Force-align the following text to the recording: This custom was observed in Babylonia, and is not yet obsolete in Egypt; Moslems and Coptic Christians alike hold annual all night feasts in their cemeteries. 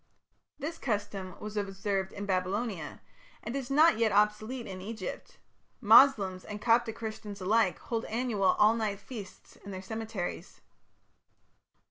This 0.57 0.79
custom 0.79 1.39
was 1.39 1.55
observed 1.55 2.11
in 2.11 2.25
Babylonia, 2.25 3.01
and 3.43 3.55
is 3.55 3.69
not 3.69 3.99
yet 3.99 4.11
obsolete 4.11 4.65
in 4.65 4.81
Egypt; 4.81 5.37
Moslems 5.79 6.43
and 6.43 6.59
Coptic 6.59 6.95
Christians 6.95 7.39
alike 7.39 7.77
hold 7.77 8.05
annual 8.05 8.55
all 8.57 8.73
night 8.73 8.99
feasts 8.99 9.57
in 9.57 9.69
their 9.69 9.83
cemeteries. 9.83 10.61